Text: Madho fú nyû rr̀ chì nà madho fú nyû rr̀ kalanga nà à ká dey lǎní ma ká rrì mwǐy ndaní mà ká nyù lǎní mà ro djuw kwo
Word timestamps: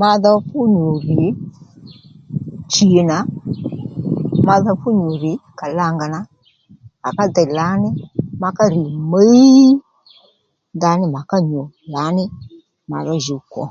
Madho 0.00 0.32
fú 0.48 0.58
nyû 0.74 0.88
rr̀ 1.16 1.30
chì 2.72 2.88
nà 3.10 3.16
madho 4.46 4.72
fú 4.80 4.88
nyû 5.00 5.08
rr̀ 5.22 5.34
kalanga 5.58 6.06
nà 6.14 6.20
à 7.06 7.08
ká 7.16 7.24
dey 7.34 7.50
lǎní 7.58 7.88
ma 8.40 8.48
ká 8.58 8.64
rrì 8.74 8.84
mwǐy 9.10 9.62
ndaní 10.76 11.04
mà 11.14 11.20
ká 11.30 11.38
nyù 11.50 11.62
lǎní 11.92 12.24
mà 12.90 12.98
ro 13.06 13.14
djuw 13.22 13.42
kwo 13.52 13.64